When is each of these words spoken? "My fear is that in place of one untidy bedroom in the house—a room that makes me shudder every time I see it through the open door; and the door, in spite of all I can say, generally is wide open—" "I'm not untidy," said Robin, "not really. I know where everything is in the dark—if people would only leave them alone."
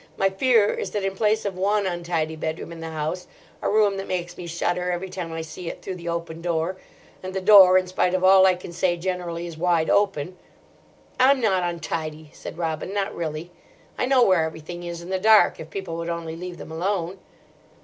"My 0.17 0.31
fear 0.31 0.73
is 0.73 0.89
that 0.93 1.03
in 1.03 1.13
place 1.15 1.45
of 1.45 1.55
one 1.55 1.85
untidy 1.85 2.35
bedroom 2.35 2.71
in 2.71 2.79
the 2.79 2.89
house—a 2.89 3.69
room 3.69 3.97
that 3.97 4.07
makes 4.07 4.35
me 4.35 4.47
shudder 4.47 4.89
every 4.91 5.09
time 5.11 5.31
I 5.31 5.43
see 5.43 5.69
it 5.69 5.83
through 5.83 5.93
the 5.93 6.09
open 6.09 6.41
door; 6.41 6.77
and 7.21 7.35
the 7.35 7.39
door, 7.39 7.77
in 7.77 7.85
spite 7.85 8.15
of 8.15 8.23
all 8.23 8.47
I 8.47 8.55
can 8.55 8.71
say, 8.71 8.97
generally 8.97 9.45
is 9.45 9.59
wide 9.59 9.91
open—" 9.91 10.37
"I'm 11.19 11.39
not 11.39 11.61
untidy," 11.61 12.31
said 12.33 12.57
Robin, 12.57 12.91
"not 12.95 13.13
really. 13.15 13.51
I 13.95 14.07
know 14.07 14.23
where 14.25 14.45
everything 14.45 14.81
is 14.81 15.03
in 15.03 15.09
the 15.11 15.19
dark—if 15.19 15.69
people 15.69 15.95
would 15.97 16.09
only 16.09 16.35
leave 16.35 16.57
them 16.57 16.71
alone." 16.71 17.19